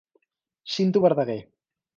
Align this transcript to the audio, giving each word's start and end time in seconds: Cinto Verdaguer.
Cinto 0.73 0.97
Verdaguer. 1.05 1.41